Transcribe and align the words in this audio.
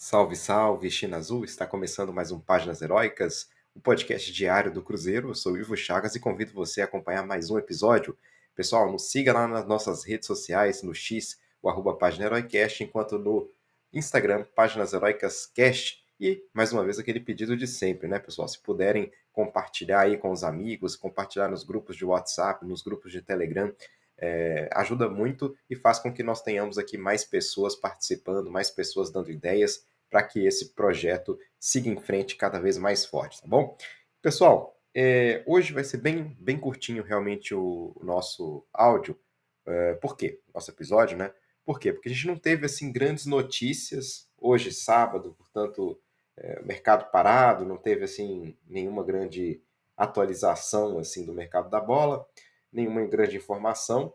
Salve, 0.00 0.36
salve, 0.36 0.88
China 0.92 1.16
Azul! 1.16 1.44
Está 1.44 1.66
começando 1.66 2.12
mais 2.12 2.30
um 2.30 2.38
Páginas 2.38 2.80
Heróicas, 2.80 3.50
o 3.74 3.80
podcast 3.80 4.32
diário 4.32 4.72
do 4.72 4.80
Cruzeiro. 4.80 5.30
Eu 5.30 5.34
sou 5.34 5.58
Ivo 5.58 5.76
Chagas 5.76 6.14
e 6.14 6.20
convido 6.20 6.52
você 6.52 6.80
a 6.80 6.84
acompanhar 6.84 7.26
mais 7.26 7.50
um 7.50 7.58
episódio. 7.58 8.16
Pessoal, 8.54 8.92
nos 8.92 9.10
siga 9.10 9.32
lá 9.32 9.48
nas 9.48 9.66
nossas 9.66 10.04
redes 10.04 10.28
sociais, 10.28 10.84
no 10.84 10.94
X, 10.94 11.40
o 11.60 11.68
arroba 11.68 11.96
Página 11.96 12.26
Heroicast, 12.26 12.84
enquanto 12.84 13.18
no 13.18 13.50
Instagram, 13.92 14.44
Páginas 14.54 14.92
Heroicas 14.92 15.46
Cast. 15.46 16.00
E, 16.20 16.44
mais 16.54 16.72
uma 16.72 16.84
vez, 16.84 17.00
aquele 17.00 17.18
pedido 17.18 17.56
de 17.56 17.66
sempre, 17.66 18.06
né, 18.06 18.20
pessoal? 18.20 18.46
Se 18.46 18.60
puderem 18.60 19.10
compartilhar 19.32 20.02
aí 20.02 20.16
com 20.16 20.30
os 20.30 20.44
amigos, 20.44 20.94
compartilhar 20.94 21.48
nos 21.48 21.64
grupos 21.64 21.96
de 21.96 22.04
WhatsApp, 22.04 22.64
nos 22.64 22.82
grupos 22.82 23.10
de 23.10 23.20
Telegram, 23.20 23.74
é, 24.18 24.68
ajuda 24.72 25.08
muito 25.08 25.56
e 25.70 25.76
faz 25.76 25.98
com 25.98 26.12
que 26.12 26.22
nós 26.22 26.42
tenhamos 26.42 26.76
aqui 26.76 26.98
mais 26.98 27.24
pessoas 27.24 27.76
participando, 27.76 28.50
mais 28.50 28.70
pessoas 28.70 29.10
dando 29.10 29.30
ideias 29.30 29.86
para 30.10 30.22
que 30.22 30.44
esse 30.44 30.74
projeto 30.74 31.38
siga 31.58 31.88
em 31.88 31.96
frente 31.96 32.36
cada 32.36 32.58
vez 32.58 32.76
mais 32.76 33.04
forte, 33.04 33.40
tá 33.40 33.46
bom? 33.46 33.76
Pessoal, 34.20 34.76
é, 34.94 35.42
hoje 35.46 35.72
vai 35.72 35.84
ser 35.84 35.98
bem, 35.98 36.36
bem 36.40 36.58
curtinho 36.58 37.02
realmente 37.02 37.54
o, 37.54 37.92
o 37.94 38.04
nosso 38.04 38.66
áudio. 38.72 39.18
É, 39.66 39.94
por 39.94 40.16
quê? 40.16 40.40
Nosso 40.52 40.70
episódio, 40.70 41.16
né? 41.16 41.32
Por 41.64 41.78
quê? 41.78 41.92
Porque 41.92 42.08
a 42.08 42.12
gente 42.12 42.26
não 42.26 42.36
teve 42.36 42.66
assim 42.66 42.90
grandes 42.90 43.26
notícias 43.26 44.28
hoje, 44.38 44.72
sábado, 44.72 45.34
portanto, 45.36 46.00
é, 46.36 46.62
mercado 46.62 47.10
parado, 47.10 47.66
não 47.66 47.76
teve 47.76 48.04
assim 48.04 48.56
nenhuma 48.66 49.04
grande 49.04 49.60
atualização 49.96 50.98
assim 50.98 51.24
do 51.26 51.34
mercado 51.34 51.68
da 51.68 51.80
bola 51.80 52.26
nenhuma 52.72 53.04
grande 53.06 53.36
informação. 53.36 54.12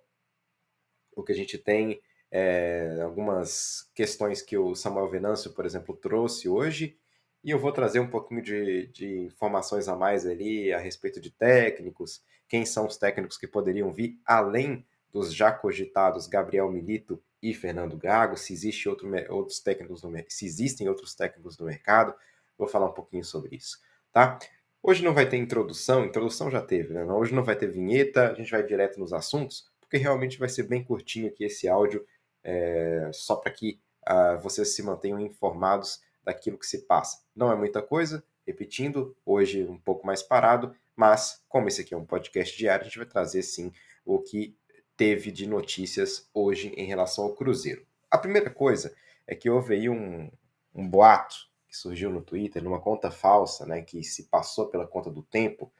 O 1.15 1.23
que 1.23 1.31
a 1.31 1.35
gente 1.35 1.57
tem 1.57 2.01
é 2.31 2.99
algumas 3.01 3.89
questões 3.93 4.41
que 4.41 4.57
o 4.57 4.73
Samuel 4.73 5.09
Venâncio, 5.09 5.53
por 5.53 5.65
exemplo, 5.65 5.95
trouxe 5.95 6.49
hoje, 6.49 6.97
e 7.43 7.51
eu 7.51 7.59
vou 7.59 7.71
trazer 7.71 7.99
um 7.99 8.09
pouquinho 8.09 8.41
de, 8.41 8.87
de 8.87 9.19
informações 9.19 9.87
a 9.87 9.95
mais 9.95 10.25
ali 10.25 10.73
a 10.73 10.79
respeito 10.79 11.19
de 11.19 11.29
técnicos, 11.29 12.23
quem 12.47 12.65
são 12.65 12.87
os 12.87 12.97
técnicos 12.97 13.37
que 13.37 13.47
poderiam 13.47 13.91
vir, 13.91 14.19
além 14.25 14.85
dos 15.11 15.33
já 15.33 15.51
cogitados 15.51 16.25
Gabriel 16.25 16.71
Milito 16.71 17.21
e 17.41 17.53
Fernando 17.53 17.97
Gago, 17.97 18.37
se 18.37 18.53
existe 18.53 18.89
outro, 18.89 19.09
outros 19.29 19.59
técnicos 19.59 20.01
no, 20.01 20.11
se 20.27 20.45
existem 20.45 20.89
outros 20.89 21.13
técnicos 21.13 21.57
no 21.57 21.65
mercado, 21.65 22.15
vou 22.57 22.67
falar 22.67 22.87
um 22.87 22.93
pouquinho 22.93 23.23
sobre 23.23 23.55
isso, 23.55 23.79
tá? 24.11 24.39
Hoje 24.85 25.01
não 25.01 25.13
vai 25.13 25.25
ter 25.25 25.37
introdução, 25.37 26.03
introdução 26.03 26.51
já 26.51 26.61
teve, 26.61 26.93
né? 26.93 27.05
Hoje 27.05 27.33
não 27.33 27.41
vai 27.41 27.55
ter 27.55 27.67
vinheta, 27.67 28.29
a 28.29 28.33
gente 28.33 28.51
vai 28.51 28.61
direto 28.61 28.99
nos 28.99 29.13
assuntos, 29.13 29.71
porque 29.79 29.95
realmente 29.95 30.37
vai 30.37 30.49
ser 30.49 30.63
bem 30.63 30.83
curtinho 30.83 31.29
aqui 31.29 31.45
esse 31.45 31.69
áudio, 31.69 32.05
é, 32.43 33.09
só 33.13 33.37
para 33.37 33.49
que 33.49 33.79
uh, 34.05 34.37
vocês 34.41 34.75
se 34.75 34.83
mantenham 34.83 35.21
informados 35.21 36.01
daquilo 36.21 36.59
que 36.59 36.65
se 36.65 36.79
passa. 36.85 37.23
Não 37.33 37.49
é 37.49 37.55
muita 37.55 37.81
coisa, 37.81 38.21
repetindo, 38.45 39.15
hoje 39.25 39.63
um 39.63 39.79
pouco 39.79 40.05
mais 40.05 40.21
parado, 40.21 40.75
mas 40.97 41.41
como 41.47 41.69
esse 41.69 41.79
aqui 41.79 41.93
é 41.93 41.97
um 41.97 42.05
podcast 42.05 42.57
diário, 42.57 42.81
a 42.81 42.85
gente 42.85 42.97
vai 42.97 43.07
trazer 43.07 43.41
sim 43.41 43.71
o 44.03 44.19
que 44.19 44.53
teve 44.97 45.31
de 45.31 45.47
notícias 45.47 46.29
hoje 46.33 46.73
em 46.75 46.85
relação 46.85 47.23
ao 47.23 47.33
Cruzeiro. 47.33 47.87
A 48.11 48.17
primeira 48.17 48.49
coisa 48.49 48.93
é 49.25 49.33
que 49.33 49.49
houve 49.49 49.75
aí 49.75 49.87
um, 49.87 50.29
um 50.75 50.85
boato 50.85 51.52
que 51.73 51.77
surgiu 51.79 52.11
no 52.11 52.21
Twitter, 52.21 52.63
numa 52.63 52.79
conta 52.79 53.09
falsa, 53.09 53.65
né, 53.65 53.81
que 53.81 54.03
se 54.03 54.25
passou 54.25 54.67
pela 54.67 54.85
conta 54.85 55.09
do 55.09 55.23
tempo. 55.23 55.73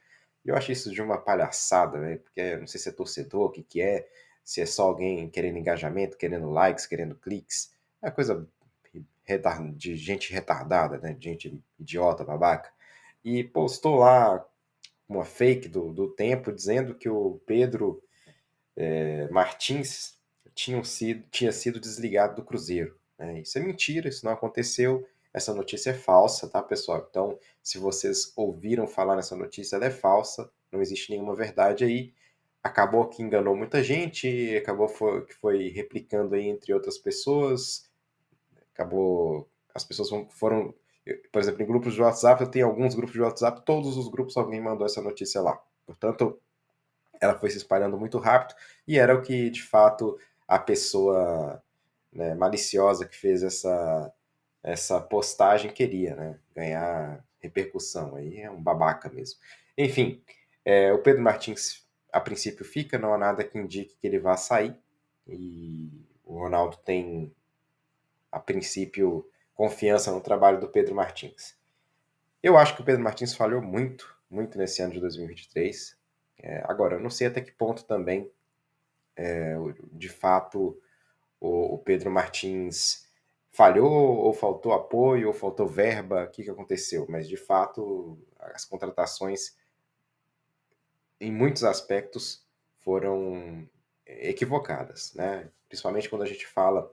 Eu 0.44 0.56
achei 0.56 0.72
isso 0.72 0.90
de 0.90 1.00
uma 1.00 1.16
palhaçada, 1.16 1.98
né, 1.98 2.16
porque 2.16 2.56
não 2.56 2.66
sei 2.66 2.80
se 2.80 2.88
é 2.88 2.92
torcedor, 2.92 3.44
o 3.46 3.50
que, 3.50 3.62
que 3.62 3.80
é, 3.80 4.08
se 4.42 4.60
é 4.60 4.66
só 4.66 4.88
alguém 4.88 5.30
querendo 5.30 5.56
engajamento, 5.56 6.16
querendo 6.16 6.50
likes, 6.50 6.84
querendo 6.84 7.14
cliques. 7.14 7.72
É 8.02 8.10
coisa 8.10 8.46
de 9.76 9.96
gente 9.96 10.32
retardada, 10.32 10.98
né, 10.98 11.14
de 11.14 11.24
gente 11.30 11.62
idiota, 11.78 12.24
babaca. 12.24 12.72
E 13.24 13.44
postou 13.44 13.94
lá 13.94 14.44
uma 15.08 15.24
fake 15.24 15.68
do, 15.68 15.92
do 15.92 16.10
tempo 16.10 16.52
dizendo 16.52 16.96
que 16.96 17.08
o 17.08 17.40
Pedro 17.46 18.02
é, 18.76 19.28
Martins 19.30 20.18
tinha 20.56 20.82
sido, 20.82 21.24
tinha 21.30 21.52
sido 21.52 21.78
desligado 21.78 22.34
do 22.34 22.44
Cruzeiro. 22.44 22.98
Né? 23.16 23.42
Isso 23.42 23.56
é 23.56 23.62
mentira, 23.62 24.08
isso 24.08 24.26
não 24.26 24.32
aconteceu. 24.32 25.06
Essa 25.34 25.52
notícia 25.52 25.90
é 25.90 25.94
falsa, 25.94 26.48
tá, 26.48 26.62
pessoal? 26.62 27.04
Então, 27.10 27.36
se 27.60 27.76
vocês 27.76 28.32
ouviram 28.36 28.86
falar 28.86 29.16
nessa 29.16 29.34
notícia, 29.34 29.74
ela 29.74 29.86
é 29.86 29.90
falsa, 29.90 30.48
não 30.70 30.80
existe 30.80 31.10
nenhuma 31.10 31.34
verdade 31.34 31.84
aí. 31.84 32.14
Acabou 32.62 33.08
que 33.08 33.20
enganou 33.20 33.56
muita 33.56 33.82
gente, 33.82 34.56
acabou 34.56 34.86
que 35.26 35.34
foi 35.34 35.70
replicando 35.70 36.36
aí 36.36 36.48
entre 36.48 36.72
outras 36.72 36.96
pessoas, 36.96 37.90
acabou. 38.72 39.48
As 39.74 39.84
pessoas 39.84 40.08
foram. 40.30 40.72
Por 41.32 41.42
exemplo, 41.42 41.62
em 41.62 41.66
grupos 41.66 41.94
de 41.94 42.00
WhatsApp, 42.00 42.40
eu 42.40 42.50
tenho 42.50 42.66
alguns 42.66 42.94
grupos 42.94 43.12
de 43.12 43.20
WhatsApp, 43.20 43.62
todos 43.66 43.96
os 43.96 44.08
grupos 44.08 44.36
alguém 44.36 44.60
mandou 44.60 44.86
essa 44.86 45.02
notícia 45.02 45.40
lá. 45.42 45.60
Portanto, 45.84 46.40
ela 47.20 47.34
foi 47.38 47.50
se 47.50 47.58
espalhando 47.58 47.98
muito 47.98 48.18
rápido 48.18 48.56
e 48.86 48.98
era 48.98 49.14
o 49.14 49.20
que 49.20 49.50
de 49.50 49.62
fato 49.62 50.18
a 50.46 50.58
pessoa 50.58 51.62
né, 52.12 52.34
maliciosa 52.34 53.06
que 53.06 53.16
fez 53.16 53.42
essa 53.42 54.12
essa 54.64 54.98
postagem 54.98 55.70
queria, 55.70 56.16
né? 56.16 56.38
Ganhar 56.56 57.22
repercussão. 57.38 58.16
Aí 58.16 58.40
é 58.40 58.50
um 58.50 58.60
babaca 58.60 59.10
mesmo. 59.10 59.38
Enfim, 59.76 60.22
é, 60.64 60.90
o 60.92 61.02
Pedro 61.02 61.22
Martins 61.22 61.84
a 62.10 62.20
princípio 62.20 62.64
fica, 62.64 62.96
não 62.96 63.12
há 63.12 63.18
nada 63.18 63.44
que 63.44 63.58
indique 63.58 63.96
que 64.00 64.06
ele 64.06 64.18
vá 64.18 64.36
sair. 64.36 64.74
E 65.26 65.90
o 66.24 66.38
Ronaldo 66.38 66.76
tem, 66.78 67.34
a 68.30 68.38
princípio, 68.38 69.28
confiança 69.52 70.12
no 70.12 70.20
trabalho 70.20 70.60
do 70.60 70.68
Pedro 70.68 70.94
Martins. 70.94 71.56
Eu 72.42 72.56
acho 72.56 72.76
que 72.76 72.82
o 72.82 72.84
Pedro 72.84 73.02
Martins 73.02 73.34
falhou 73.34 73.60
muito, 73.60 74.16
muito 74.30 74.56
nesse 74.56 74.80
ano 74.80 74.92
de 74.92 75.00
2023. 75.00 75.98
É, 76.38 76.62
agora, 76.68 76.96
eu 76.96 77.00
não 77.00 77.10
sei 77.10 77.26
até 77.26 77.40
que 77.40 77.52
ponto 77.52 77.84
também, 77.84 78.30
é, 79.16 79.56
de 79.92 80.08
fato, 80.08 80.80
o, 81.40 81.74
o 81.74 81.78
Pedro 81.78 82.10
Martins 82.10 83.03
falhou, 83.54 84.16
ou 84.16 84.32
faltou 84.32 84.72
apoio, 84.72 85.28
ou 85.28 85.32
faltou 85.32 85.68
verba, 85.68 86.24
o 86.24 86.28
que, 86.28 86.42
que 86.42 86.50
aconteceu? 86.50 87.06
Mas, 87.08 87.28
de 87.28 87.36
fato, 87.36 88.18
as 88.40 88.64
contratações, 88.64 89.56
em 91.20 91.30
muitos 91.30 91.62
aspectos, 91.62 92.44
foram 92.80 93.66
equivocadas, 94.04 95.14
né? 95.14 95.48
Principalmente 95.68 96.10
quando 96.10 96.22
a 96.22 96.26
gente 96.26 96.44
fala 96.44 96.92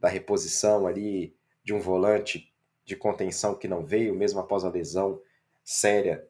da 0.00 0.08
reposição 0.08 0.86
ali 0.86 1.36
de 1.62 1.74
um 1.74 1.78
volante 1.78 2.54
de 2.86 2.96
contenção 2.96 3.54
que 3.54 3.68
não 3.68 3.84
veio, 3.84 4.14
mesmo 4.14 4.40
após 4.40 4.64
a 4.64 4.70
lesão 4.70 5.20
séria 5.62 6.26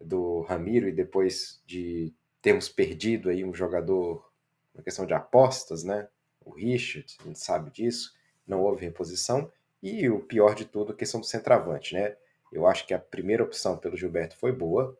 do 0.00 0.40
Ramiro 0.40 0.88
e 0.88 0.92
depois 0.92 1.62
de 1.66 2.14
termos 2.40 2.70
perdido 2.70 3.28
aí 3.28 3.44
um 3.44 3.52
jogador, 3.52 4.32
uma 4.74 4.82
questão 4.82 5.04
de 5.04 5.12
apostas, 5.12 5.84
né? 5.84 6.08
O 6.42 6.52
Richard, 6.52 7.14
a 7.20 7.24
gente 7.24 7.38
sabe 7.38 7.70
disso 7.70 8.18
não 8.46 8.60
houve 8.60 8.84
reposição. 8.84 9.50
E 9.82 10.08
o 10.08 10.20
pior 10.20 10.54
de 10.54 10.64
tudo, 10.64 10.92
a 10.92 10.96
questão 10.96 11.20
do 11.20 11.26
centroavante, 11.26 11.94
né? 11.94 12.16
Eu 12.52 12.66
acho 12.66 12.86
que 12.86 12.92
a 12.92 12.98
primeira 12.98 13.42
opção 13.42 13.76
pelo 13.76 13.96
Gilberto 13.96 14.36
foi 14.36 14.52
boa. 14.52 14.96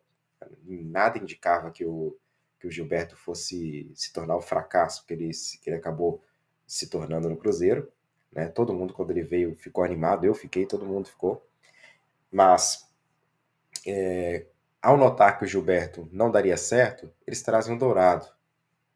Nada 0.63 1.17
indicava 1.17 1.69
que 1.69 1.85
o, 1.85 2.17
que 2.59 2.67
o 2.67 2.71
Gilberto 2.71 3.15
fosse 3.15 3.91
se 3.93 4.13
tornar 4.13 4.37
o 4.37 4.41
fracasso 4.41 5.05
que 5.05 5.13
ele, 5.13 5.31
que 5.61 5.69
ele 5.69 5.77
acabou 5.77 6.21
se 6.65 6.87
tornando 6.87 7.29
no 7.29 7.35
Cruzeiro. 7.35 7.91
Né? 8.31 8.47
Todo 8.47 8.73
mundo, 8.73 8.93
quando 8.93 9.11
ele 9.11 9.23
veio, 9.23 9.55
ficou 9.55 9.83
animado. 9.83 10.25
Eu 10.25 10.33
fiquei, 10.33 10.65
todo 10.65 10.85
mundo 10.85 11.09
ficou. 11.09 11.45
Mas, 12.31 12.89
é, 13.85 14.45
ao 14.81 14.95
notar 14.95 15.37
que 15.37 15.43
o 15.43 15.47
Gilberto 15.47 16.07
não 16.11 16.31
daria 16.31 16.55
certo, 16.55 17.11
eles 17.27 17.41
trazem 17.41 17.75
o 17.75 17.79
Dourado. 17.79 18.27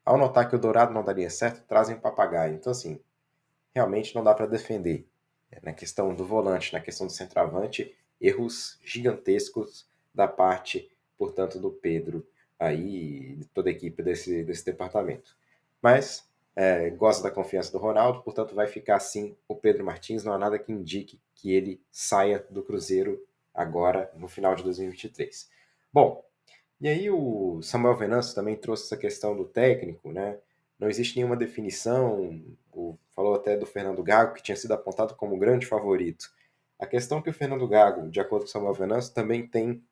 Ao 0.04 0.16
notar 0.16 0.48
que 0.48 0.56
o 0.56 0.58
Dourado 0.58 0.94
não 0.94 1.04
daria 1.04 1.28
certo, 1.28 1.62
trazem 1.66 1.96
o 1.96 2.00
Papagaio. 2.00 2.54
Então, 2.54 2.70
assim, 2.70 3.00
realmente 3.76 4.14
não 4.14 4.24
dá 4.24 4.34
para 4.34 4.46
defender. 4.46 5.06
É, 5.52 5.60
na 5.62 5.72
questão 5.72 6.14
do 6.14 6.24
volante, 6.24 6.72
na 6.72 6.80
questão 6.80 7.06
do 7.06 7.12
centroavante, 7.12 7.94
erros 8.18 8.80
gigantescos 8.82 9.86
da 10.14 10.26
parte, 10.26 10.90
portanto, 11.18 11.60
do 11.60 11.70
Pedro 11.70 12.26
aí, 12.58 13.38
toda 13.52 13.68
a 13.68 13.72
equipe 13.72 14.02
desse, 14.02 14.42
desse 14.42 14.64
departamento. 14.64 15.36
Mas 15.82 16.26
é, 16.56 16.88
gosta 16.88 17.22
da 17.22 17.30
confiança 17.30 17.70
do 17.70 17.76
Ronaldo, 17.76 18.22
portanto 18.22 18.54
vai 18.54 18.66
ficar 18.66 18.96
assim 18.96 19.36
o 19.46 19.54
Pedro 19.54 19.84
Martins, 19.84 20.24
não 20.24 20.32
há 20.32 20.38
nada 20.38 20.58
que 20.58 20.72
indique 20.72 21.20
que 21.34 21.52
ele 21.52 21.78
saia 21.92 22.44
do 22.48 22.62
Cruzeiro 22.62 23.22
agora 23.52 24.10
no 24.16 24.26
final 24.26 24.54
de 24.54 24.64
2023. 24.64 25.50
Bom, 25.92 26.24
e 26.80 26.88
aí 26.88 27.10
o 27.10 27.60
Samuel 27.62 27.96
Venâncio 27.96 28.34
também 28.34 28.56
trouxe 28.56 28.84
essa 28.84 28.96
questão 28.96 29.36
do 29.36 29.44
técnico, 29.44 30.10
né? 30.10 30.38
não 30.78 30.88
existe 30.88 31.16
nenhuma 31.16 31.36
definição. 31.36 32.42
O, 32.72 32.98
falou 33.16 33.34
até 33.34 33.56
do 33.56 33.64
Fernando 33.64 34.02
Gago, 34.02 34.34
que 34.34 34.42
tinha 34.42 34.56
sido 34.56 34.72
apontado 34.72 35.16
como 35.16 35.38
grande 35.38 35.66
favorito. 35.66 36.30
A 36.78 36.86
questão 36.86 37.18
é 37.18 37.22
que 37.22 37.30
o 37.30 37.32
Fernando 37.32 37.66
Gago, 37.66 38.10
de 38.10 38.20
acordo 38.20 38.42
com 38.42 38.48
o 38.48 38.52
Samuel 38.52 38.74
Venâncio, 38.74 39.14
também 39.14 39.46
tem 39.46 39.82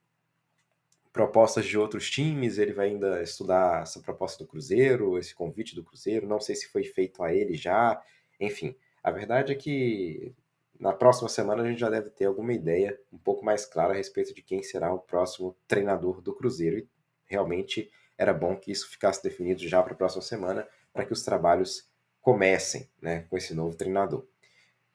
propostas 1.10 1.64
de 1.64 1.78
outros 1.78 2.10
times, 2.10 2.58
ele 2.58 2.74
vai 2.74 2.88
ainda 2.88 3.22
estudar 3.22 3.82
essa 3.82 4.00
proposta 4.00 4.44
do 4.44 4.48
Cruzeiro, 4.48 5.16
esse 5.16 5.34
convite 5.34 5.74
do 5.74 5.82
Cruzeiro, 5.82 6.26
não 6.26 6.40
sei 6.40 6.54
se 6.54 6.68
foi 6.68 6.84
feito 6.84 7.22
a 7.22 7.32
ele 7.32 7.54
já, 7.54 8.02
enfim. 8.38 8.76
A 9.02 9.10
verdade 9.10 9.52
é 9.52 9.54
que 9.54 10.34
na 10.78 10.92
próxima 10.92 11.28
semana 11.28 11.62
a 11.62 11.66
gente 11.66 11.78
já 11.78 11.88
deve 11.88 12.10
ter 12.10 12.26
alguma 12.26 12.52
ideia 12.52 12.98
um 13.12 13.16
pouco 13.16 13.44
mais 13.44 13.64
clara 13.64 13.94
a 13.94 13.96
respeito 13.96 14.34
de 14.34 14.42
quem 14.42 14.62
será 14.62 14.92
o 14.92 14.98
próximo 14.98 15.56
treinador 15.66 16.20
do 16.20 16.34
Cruzeiro. 16.34 16.78
E 16.78 16.88
realmente 17.26 17.90
era 18.18 18.34
bom 18.34 18.56
que 18.56 18.72
isso 18.72 18.90
ficasse 18.90 19.22
definido 19.22 19.66
já 19.66 19.82
para 19.82 19.94
a 19.94 19.96
próxima 19.96 20.22
semana, 20.22 20.66
para 20.92 21.04
que 21.04 21.12
os 21.12 21.22
trabalhos 21.22 21.88
comecem 22.24 22.88
né, 23.02 23.26
com 23.28 23.36
esse 23.36 23.54
novo 23.54 23.76
treinador. 23.76 24.26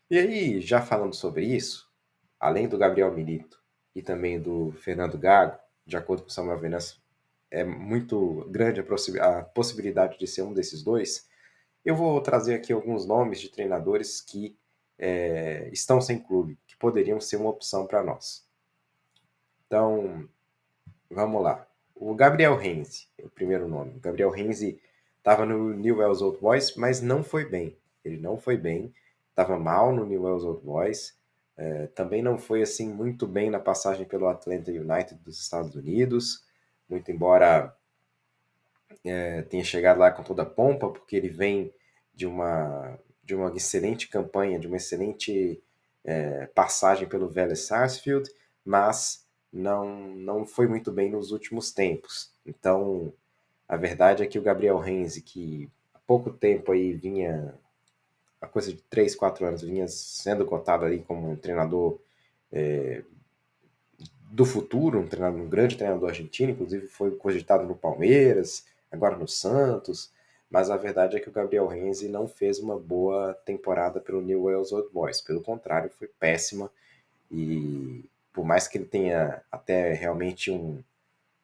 E 0.10 0.18
aí, 0.18 0.60
já 0.60 0.82
falando 0.82 1.14
sobre 1.14 1.46
isso, 1.46 1.88
além 2.40 2.68
do 2.68 2.76
Gabriel 2.76 3.14
Milito 3.14 3.62
e 3.96 4.02
também 4.02 4.42
do 4.42 4.72
Fernando 4.72 5.16
Gago, 5.16 5.60
de 5.86 5.96
acordo 5.96 6.24
com 6.24 6.30
o 6.30 6.32
Samuel 6.32 6.58
Venâncio, 6.58 7.00
é 7.52 7.64
muito 7.64 8.48
grande 8.50 8.84
a, 9.22 9.44
possibilidade 9.44 10.18
de 10.18 10.26
ser 10.26 10.42
um 10.42 10.54
desses 10.54 10.82
dois. 10.82 11.30
Eu 11.86 11.96
vou 11.96 12.20
trazer 12.20 12.56
aqui 12.56 12.74
alguns 12.74 13.06
nomes 13.06 13.40
de 13.40 13.50
treinadores 13.50 14.22
que 14.22 14.58
é, 14.98 15.70
estão 15.72 16.02
sem 16.02 16.18
clube, 16.18 16.58
que 16.66 16.76
poderiam 16.78 17.22
ser 17.22 17.38
uma 17.38 17.52
opção 17.52 17.86
para 17.86 18.04
nós. 18.04 18.44
Então, 19.68 20.28
vamos 21.08 21.44
lá. 21.44 21.68
O 21.94 22.16
Gabriel 22.16 22.58
Renzi, 22.58 23.08
é 23.20 23.26
o 23.26 23.30
primeiro 23.30 23.68
nome. 23.68 23.98
O 23.98 24.00
Gabriel 24.00 24.32
Renzi 24.32 24.82
estava 25.30 25.46
no 25.46 25.76
Newell's 25.76 26.24
Old 26.24 26.40
Boys, 26.40 26.76
mas 26.76 27.04
não 27.04 27.24
foi 27.24 27.46
bem. 27.46 27.78
Ele 28.04 28.18
não 28.18 28.36
foi 28.40 28.58
bem, 28.58 28.92
estava 29.30 29.60
mal 29.60 29.94
no 29.94 30.04
Newell's 30.04 30.44
Old 30.44 30.64
Boys. 30.66 31.16
É, 31.56 31.86
também 31.88 32.24
não 32.24 32.40
foi 32.40 32.64
assim 32.64 32.92
muito 32.92 33.28
bem 33.28 33.52
na 33.52 33.60
passagem 33.60 34.08
pelo 34.08 34.28
Atlanta 34.28 34.72
United 34.72 35.22
dos 35.24 35.40
Estados 35.40 35.76
Unidos, 35.76 36.44
muito 36.90 37.12
embora 37.12 37.76
é, 39.06 39.44
tenha 39.44 39.64
chegado 39.64 40.00
lá 40.00 40.10
com 40.10 40.24
toda 40.24 40.42
a 40.42 40.48
pompa, 40.48 40.90
porque 40.90 41.16
ele 41.16 41.30
vem 41.30 41.72
de 42.16 42.26
uma 42.26 42.98
de 43.24 43.36
uma 43.36 43.56
excelente 43.56 44.08
campanha, 44.08 44.58
de 44.58 44.66
uma 44.66 44.78
excelente 44.78 45.62
é, 46.04 46.48
passagem 46.48 47.08
pelo 47.08 47.30
Vélez 47.30 47.60
Sarsfield, 47.60 48.28
mas 48.66 49.28
não, 49.54 50.08
não 50.16 50.48
foi 50.48 50.66
muito 50.68 50.92
bem 50.92 51.12
nos 51.12 51.32
últimos 51.32 51.72
tempos. 51.72 52.34
Então, 52.44 53.14
a 53.70 53.78
verdade 53.78 54.24
é 54.24 54.26
que 54.26 54.40
o 54.40 54.42
Gabriel 54.42 54.80
Renzi, 54.80 55.22
que 55.22 55.70
há 55.94 56.00
pouco 56.00 56.32
tempo 56.32 56.72
aí 56.72 56.92
vinha, 56.92 57.54
a 58.42 58.48
coisa 58.48 58.74
de 58.74 58.82
3, 58.90 59.16
4 59.16 59.46
anos, 59.46 59.62
vinha 59.62 59.88
sendo 59.88 60.44
cotado 60.44 60.86
ali 60.86 61.00
como 61.04 61.30
um 61.30 61.36
treinador 61.36 62.00
é, 62.52 63.04
do 64.32 64.44
futuro, 64.44 65.00
um, 65.00 65.08
treinador, 65.08 65.40
um 65.40 65.48
grande 65.48 65.78
treinador 65.78 66.10
argentino, 66.10 66.52
inclusive 66.52 66.88
foi 66.88 67.16
cogitado 67.16 67.64
no 67.64 67.76
Palmeiras, 67.76 68.66
agora 68.92 69.16
no 69.16 69.28
Santos, 69.28 70.12
mas 70.50 70.72
a 70.72 70.78
verdade 70.78 71.16
é 71.16 71.20
que 71.20 71.30
o 71.30 71.32
Gabriel 71.32 71.68
Renzi 71.68 72.10
não 72.10 72.28
fez 72.28 72.58
uma 72.58 72.78
boa 72.78 73.36
temporada 73.46 74.00
pelo 74.00 74.20
New 74.20 74.46
Wales 74.46 74.72
Old 74.72 74.90
Boys, 74.92 75.22
pelo 75.22 75.42
contrário, 75.42 75.92
foi 75.92 76.08
péssima 76.20 76.72
e 77.32 78.04
por 78.34 78.44
mais 78.44 78.68
que 78.68 78.80
ele 78.80 78.86
tenha 78.86 79.44
até 79.52 79.94
realmente 79.94 80.50
um, 80.50 80.84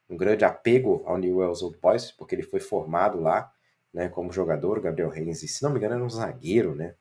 um 0.10 0.18
grande 0.18 0.46
apego 0.46 1.04
ao 1.06 1.18
New 1.18 1.38
Wales 1.38 1.62
Old 1.62 1.78
Boys, 1.82 2.12
porque 2.12 2.36
ele 2.36 2.44
foi 2.44 2.60
formado 2.60 3.20
lá, 3.20 3.52
né, 3.94 4.10
como 4.10 4.32
jogador, 4.32 4.80
Gabriel 4.82 5.10
Renzi, 5.10 5.48
se 5.48 5.64
não 5.64 5.72
me 5.72 5.78
engano 5.78 5.96
era 5.96 6.04
um 6.04 6.10
zagueiro, 6.10 6.76
né, 6.76 6.96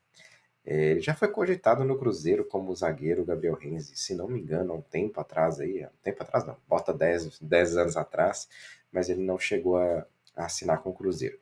é, 0.66 0.92
ele 0.92 1.00
já 1.00 1.14
foi 1.14 1.28
cogitado 1.28 1.84
no 1.84 1.98
Cruzeiro 1.98 2.44
como 2.44 2.74
zagueiro 2.74 3.24
Gabriel 3.24 3.54
Renzi, 3.54 3.96
se 3.96 4.14
não 4.14 4.28
me 4.28 4.40
engano, 4.40 4.72
há 4.72 4.76
um 4.76 4.80
tempo 4.80 5.20
atrás 5.20 5.60
aí, 5.60 5.84
um 5.84 6.02
tempo 6.02 6.22
atrás 6.22 6.46
não, 6.46 6.56
bota 6.66 6.92
10, 6.92 7.38
10 7.40 7.76
anos 7.76 7.96
atrás, 7.96 8.48
mas 8.90 9.10
ele 9.10 9.22
não 9.22 9.38
chegou 9.38 9.76
a, 9.76 10.06
a 10.34 10.46
assinar 10.46 10.82
com 10.82 10.90
o 10.90 10.94
Cruzeiro. 10.94 11.38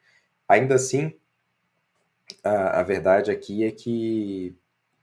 Ainda 0.48 0.74
assim, 0.74 1.14
a, 2.42 2.80
a, 2.80 2.82
verdade 2.82 3.30
aqui 3.30 3.64
é 3.64 3.70
que 3.70 4.56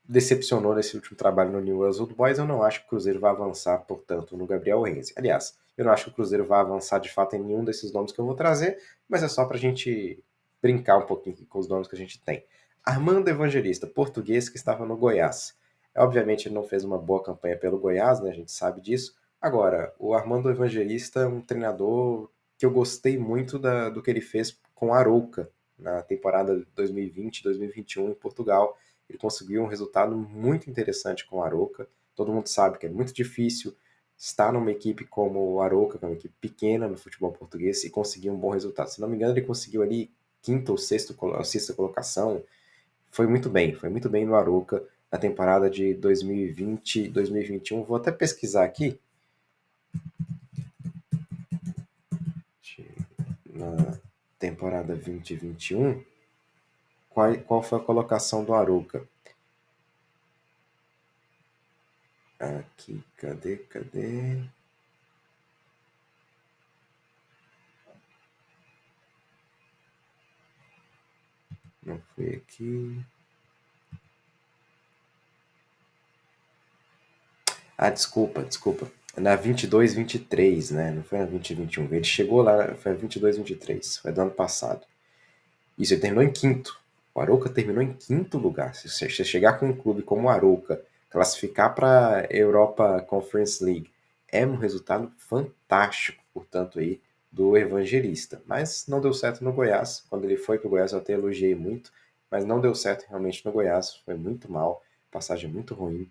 decepcionou 0.09 0.73
nesse 0.73 0.95
último 0.95 1.15
trabalho 1.15 1.51
no 1.51 1.61
New 1.61 1.81
Old 1.81 2.15
Boys. 2.15 2.39
Eu 2.39 2.45
não 2.45 2.63
acho 2.63 2.79
que 2.79 2.87
o 2.87 2.89
Cruzeiro 2.89 3.19
vai 3.19 3.29
avançar, 3.29 3.77
portanto, 3.85 4.35
no 4.35 4.47
Gabriel 4.47 4.81
Renzi. 4.81 5.13
Aliás, 5.15 5.55
eu 5.77 5.85
não 5.85 5.91
acho 5.91 6.05
que 6.05 6.09
o 6.09 6.13
Cruzeiro 6.13 6.43
vai 6.43 6.59
avançar 6.59 6.97
de 6.97 7.09
fato 7.09 7.35
em 7.35 7.39
nenhum 7.39 7.63
desses 7.63 7.93
nomes 7.93 8.11
que 8.11 8.19
eu 8.19 8.25
vou 8.25 8.33
trazer, 8.33 8.79
mas 9.07 9.21
é 9.21 9.27
só 9.27 9.45
para 9.45 9.55
a 9.55 9.59
gente 9.59 10.23
brincar 10.59 10.97
um 10.97 11.05
pouquinho 11.05 11.37
com 11.47 11.59
os 11.59 11.67
nomes 11.67 11.87
que 11.87 11.95
a 11.95 11.97
gente 11.97 12.19
tem. 12.23 12.43
Armando 12.83 13.29
Evangelista, 13.29 13.85
português 13.85 14.49
que 14.49 14.57
estava 14.57 14.83
no 14.83 14.97
Goiás. 14.97 15.55
Obviamente 15.95 16.47
ele 16.47 16.55
não 16.55 16.63
fez 16.63 16.83
uma 16.83 16.97
boa 16.97 17.21
campanha 17.21 17.55
pelo 17.55 17.77
Goiás, 17.77 18.19
né? 18.19 18.31
A 18.31 18.33
gente 18.33 18.51
sabe 18.51 18.81
disso. 18.81 19.15
Agora, 19.39 19.93
o 19.99 20.15
Armando 20.15 20.49
Evangelista 20.49 21.21
é 21.21 21.27
um 21.27 21.39
treinador 21.39 22.31
que 22.57 22.65
eu 22.65 22.71
gostei 22.71 23.17
muito 23.17 23.59
da, 23.59 23.89
do 23.89 24.01
que 24.01 24.09
ele 24.09 24.21
fez 24.21 24.59
com 24.73 24.93
Arouca 24.93 25.49
na 25.77 26.01
temporada 26.01 26.65
2020-2021 26.75 28.09
em 28.09 28.15
Portugal. 28.15 28.75
Ele 29.09 29.17
conseguiu 29.17 29.63
um 29.63 29.67
resultado 29.67 30.15
muito 30.15 30.69
interessante 30.69 31.25
com 31.25 31.37
o 31.37 31.43
Arouca. 31.43 31.87
Todo 32.15 32.31
mundo 32.31 32.47
sabe 32.47 32.77
que 32.77 32.85
é 32.85 32.89
muito 32.89 33.13
difícil 33.13 33.75
estar 34.17 34.53
numa 34.53 34.71
equipe 34.71 35.05
como 35.05 35.39
o 35.53 35.61
Arouca, 35.61 35.97
que 35.97 36.05
é 36.05 36.07
uma 36.07 36.13
equipe 36.13 36.35
pequena 36.39 36.87
no 36.87 36.97
futebol 36.97 37.31
português, 37.31 37.83
e 37.83 37.89
conseguir 37.89 38.29
um 38.29 38.37
bom 38.37 38.49
resultado. 38.49 38.89
Se 38.89 39.01
não 39.01 39.07
me 39.07 39.15
engano, 39.15 39.33
ele 39.33 39.41
conseguiu 39.41 39.81
ali 39.81 40.11
quinta 40.41 40.71
ou 40.71 40.77
sexta, 40.77 41.15
sexta 41.43 41.73
colocação. 41.73 42.43
Foi 43.09 43.25
muito 43.25 43.49
bem, 43.49 43.73
foi 43.73 43.89
muito 43.89 44.09
bem 44.09 44.25
no 44.25 44.35
Arouca 44.35 44.83
na 45.11 45.17
temporada 45.17 45.69
de 45.69 45.95
2020-2021. 45.95 47.83
Vou 47.83 47.97
até 47.97 48.11
pesquisar 48.11 48.63
aqui. 48.63 48.99
Na 53.45 53.97
temporada 54.37 54.95
2021, 54.95 56.01
qual, 57.19 57.37
qual 57.39 57.63
foi 57.63 57.79
a 57.79 57.81
colocação 57.81 58.45
do 58.45 58.53
Aruca? 58.53 59.05
Aqui, 62.39 63.03
cadê, 63.17 63.57
cadê? 63.57 64.41
Não 71.83 72.01
foi 72.15 72.35
aqui. 72.35 73.03
Ah, 77.77 77.89
desculpa, 77.89 78.43
desculpa. 78.43 78.89
Na 79.17 79.35
22, 79.35 79.93
23, 79.93 80.71
né? 80.71 80.91
Não 80.91 81.03
foi 81.03 81.19
na 81.19 81.25
20, 81.25 81.53
21. 81.53 81.93
Ele 81.93 82.03
chegou 82.05 82.41
lá, 82.41 82.75
foi 82.75 82.93
na 82.93 82.97
22, 82.97 83.37
23. 83.37 83.97
Foi 83.97 84.11
do 84.13 84.21
ano 84.21 84.31
passado. 84.31 84.85
Isso, 85.77 85.93
ele 85.93 86.01
terminou 86.01 86.23
em 86.23 86.31
quinto. 86.31 86.79
O 87.13 87.21
Arouca 87.21 87.49
terminou 87.49 87.81
em 87.81 87.93
quinto 87.93 88.37
lugar. 88.37 88.75
Se 88.75 88.89
você 88.89 89.09
chegar 89.09 89.59
com 89.59 89.67
um 89.67 89.75
clube 89.75 90.01
como 90.01 90.27
o 90.27 90.29
Arouca, 90.29 90.81
classificar 91.09 91.73
para 91.73 92.19
a 92.19 92.25
Europa 92.29 93.01
Conference 93.01 93.63
League, 93.63 93.91
é 94.31 94.45
um 94.45 94.55
resultado 94.55 95.11
fantástico, 95.17 96.23
portanto, 96.33 96.79
aí, 96.79 97.01
do 97.31 97.57
evangelista. 97.57 98.41
Mas 98.45 98.85
não 98.87 99.01
deu 99.01 99.13
certo 99.13 99.43
no 99.43 99.51
Goiás. 99.51 100.03
Quando 100.09 100.25
ele 100.25 100.37
foi 100.37 100.57
para 100.57 100.67
o 100.67 100.69
Goiás, 100.69 100.91
eu 100.91 100.99
até 100.99 101.13
elogiei 101.13 101.55
muito, 101.55 101.91
mas 102.29 102.45
não 102.45 102.61
deu 102.61 102.73
certo 102.75 103.05
realmente 103.07 103.45
no 103.45 103.51
Goiás. 103.51 103.95
Foi 104.05 104.15
muito 104.15 104.51
mal, 104.51 104.83
passagem 105.11 105.49
muito 105.49 105.73
ruim 105.73 106.09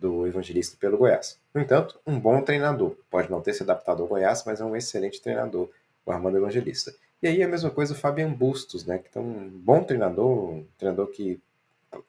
do 0.00 0.26
Evangelista 0.26 0.76
pelo 0.80 0.96
Goiás. 0.96 1.38
No 1.54 1.60
entanto, 1.60 2.00
um 2.06 2.18
bom 2.18 2.40
treinador. 2.42 2.96
Pode 3.10 3.30
não 3.30 3.40
ter 3.40 3.52
se 3.52 3.62
adaptado 3.62 4.02
ao 4.02 4.08
Goiás, 4.08 4.42
mas 4.46 4.60
é 4.60 4.64
um 4.64 4.74
excelente 4.74 5.20
treinador, 5.20 5.68
o 6.04 6.10
Armando 6.10 6.38
Evangelista. 6.38 6.92
E 7.22 7.28
aí 7.28 7.42
a 7.42 7.48
mesma 7.48 7.70
coisa 7.70 7.92
o 7.92 7.96
Fabian 7.96 8.32
Bustos, 8.32 8.86
né, 8.86 8.98
que 8.98 9.16
é 9.16 9.20
um 9.20 9.48
bom 9.48 9.84
treinador, 9.84 10.50
um 10.50 10.66
treinador 10.78 11.08
que 11.08 11.40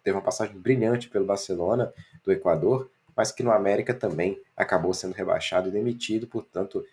teve 0.03 0.15
uma 0.15 0.23
passagem 0.23 0.57
brilhante 0.57 1.09
pelo 1.09 1.25
Barcelona 1.25 1.93
do 2.23 2.31
Equador, 2.31 2.89
mas 3.15 3.31
que 3.31 3.43
no 3.43 3.51
América 3.51 3.93
também 3.93 4.41
acabou 4.55 4.93
sendo 4.93 5.13
rebaixado 5.13 5.67
e 5.67 5.71
demitido, 5.71 6.27
portanto, 6.27 6.85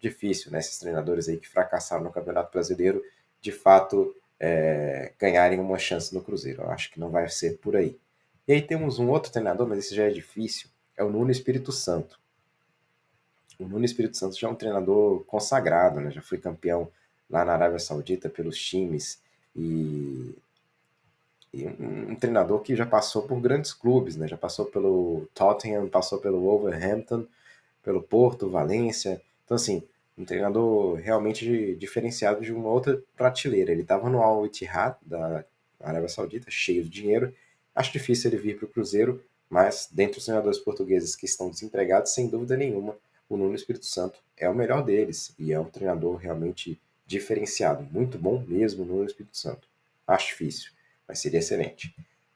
difícil, 0.00 0.52
né, 0.52 0.60
esses 0.60 0.78
treinadores 0.78 1.28
aí 1.28 1.38
que 1.38 1.48
fracassaram 1.48 2.04
no 2.04 2.12
Campeonato 2.12 2.52
Brasileiro, 2.52 3.02
de 3.40 3.50
fato, 3.50 4.14
é, 4.38 5.12
ganharem 5.18 5.58
uma 5.58 5.78
chance 5.78 6.14
no 6.14 6.22
Cruzeiro. 6.22 6.62
Eu 6.62 6.70
acho 6.70 6.90
que 6.92 7.00
não 7.00 7.10
vai 7.10 7.28
ser 7.28 7.58
por 7.58 7.74
aí. 7.74 7.98
E 8.46 8.52
aí 8.52 8.62
temos 8.62 8.98
um 8.98 9.08
outro 9.08 9.32
treinador, 9.32 9.66
mas 9.66 9.78
esse 9.78 9.94
já 9.94 10.04
é 10.04 10.10
difícil, 10.10 10.68
é 10.96 11.02
o 11.02 11.10
Nuno 11.10 11.30
Espírito 11.30 11.72
Santo. 11.72 12.18
O 13.58 13.66
Nuno 13.66 13.84
Espírito 13.84 14.16
Santo 14.16 14.38
já 14.38 14.46
é 14.46 14.50
um 14.50 14.54
treinador 14.54 15.24
consagrado, 15.24 16.00
né? 16.00 16.12
já 16.12 16.22
foi 16.22 16.38
campeão 16.38 16.90
lá 17.30 17.44
na 17.44 17.52
Arábia 17.52 17.78
Saudita 17.78 18.28
pelos 18.28 18.58
times 18.58 19.20
e, 19.54 20.34
e 21.52 21.66
um, 21.66 22.14
treinador 22.14 22.60
que 22.60 22.74
já 22.74 22.86
passou 22.86 23.22
por 23.22 23.40
grandes 23.40 23.72
clubes, 23.72 24.16
né? 24.16 24.26
já 24.26 24.36
passou 24.36 24.66
pelo 24.66 25.28
Tottenham, 25.34 25.88
passou 25.88 26.18
pelo 26.18 26.40
Wolverhampton, 26.40 27.26
pelo 27.82 28.02
Porto, 28.02 28.48
Valência. 28.48 29.20
Então, 29.44 29.56
assim, 29.56 29.82
um 30.16 30.24
treinador 30.24 30.96
realmente 30.96 31.74
diferenciado 31.76 32.42
de 32.42 32.52
uma 32.52 32.68
outra 32.68 33.00
prateleira. 33.16 33.72
Ele 33.72 33.82
estava 33.82 34.08
no 34.08 34.22
Al 34.22 34.46
Ittihad 34.46 34.96
da 35.02 35.44
Arábia 35.80 36.08
Saudita, 36.08 36.50
cheio 36.50 36.82
de 36.82 36.90
dinheiro, 36.90 37.32
Acho 37.78 37.92
difícil 37.92 38.28
ele 38.28 38.42
vir 38.42 38.56
para 38.56 38.66
o 38.66 38.68
Cruzeiro, 38.68 39.22
mas 39.48 39.88
dentre 39.92 40.18
os 40.18 40.24
treinadores 40.24 40.58
portugueses 40.58 41.14
que 41.14 41.26
estão 41.26 41.48
desempregados, 41.48 42.12
sem 42.12 42.26
dúvida 42.26 42.56
nenhuma, 42.56 42.96
o 43.28 43.36
Nuno 43.36 43.54
Espírito 43.54 43.86
Santo 43.86 44.18
é 44.36 44.48
o 44.48 44.54
melhor 44.54 44.82
deles 44.82 45.32
e 45.38 45.52
é 45.52 45.60
um 45.60 45.64
treinador 45.64 46.16
realmente 46.16 46.80
diferenciado. 47.08 47.88
Muito 47.90 48.18
bom 48.18 48.44
mesmo, 48.46 48.84
Nuno 48.84 49.06
Espírito 49.06 49.36
Santo. 49.36 49.66
Acho 50.06 50.28
difícil, 50.28 50.70
mas 51.08 51.18
seria 51.18 51.40
excelente. 51.40 51.94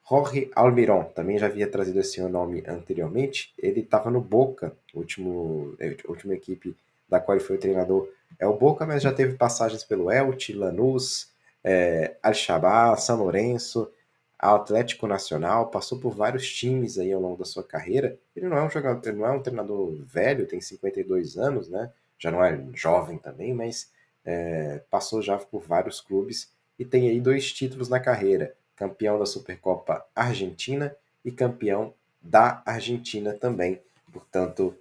Jorge 0.08 0.50
Almiron, 0.54 1.04
também 1.04 1.38
já 1.38 1.46
havia 1.46 1.68
trazido 1.68 2.00
esse 2.00 2.20
nome 2.22 2.64
anteriormente. 2.66 3.52
Ele 3.58 3.80
estava 3.80 4.10
no 4.10 4.20
Boca, 4.20 4.74
último, 4.94 5.74
é, 5.78 5.96
última 6.08 6.34
equipe 6.34 6.74
da 7.08 7.20
qual 7.20 7.36
ele 7.36 7.44
foi 7.44 7.56
o 7.56 7.60
treinador 7.60 8.08
é 8.38 8.46
o 8.46 8.56
Boca, 8.56 8.86
mas 8.86 9.02
já 9.02 9.12
teve 9.12 9.36
passagens 9.36 9.84
pelo 9.84 10.10
Elche, 10.10 10.54
Lanús, 10.54 11.30
é, 11.62 12.16
Al-Shabaab, 12.22 13.00
São 13.00 13.18
Lourenço, 13.18 13.90
Atlético 14.38 15.06
Nacional, 15.06 15.68
passou 15.68 16.00
por 16.00 16.14
vários 16.14 16.50
times 16.52 16.98
aí 16.98 17.12
ao 17.12 17.20
longo 17.20 17.36
da 17.36 17.44
sua 17.44 17.62
carreira. 17.62 18.18
Ele 18.34 18.48
não 18.48 18.56
é 18.56 18.62
um 18.64 18.70
jogador, 18.70 19.12
não 19.12 19.26
é 19.26 19.30
um 19.30 19.42
treinador 19.42 19.94
velho, 20.04 20.46
tem 20.46 20.60
52 20.60 21.36
anos, 21.36 21.68
né? 21.68 21.92
Já 22.18 22.30
não 22.30 22.42
é 22.42 22.58
jovem 22.74 23.18
também, 23.18 23.54
mas 23.54 23.90
é, 24.24 24.82
passou 24.90 25.20
já 25.20 25.36
por 25.36 25.62
vários 25.62 26.00
clubes 26.00 26.52
e 26.78 26.84
tem 26.84 27.08
aí 27.08 27.20
dois 27.20 27.52
títulos 27.52 27.88
na 27.88 28.00
carreira: 28.00 28.54
campeão 28.76 29.18
da 29.18 29.26
Supercopa 29.26 30.04
Argentina 30.14 30.94
e 31.24 31.30
campeão 31.30 31.94
da 32.20 32.62
Argentina 32.64 33.32
também. 33.32 33.80
Portanto, 34.12 34.76